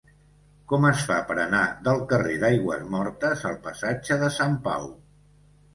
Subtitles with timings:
[0.71, 4.95] Com es fa per anar del carrer d'Aigüesmortes al passatge de Sant Pau?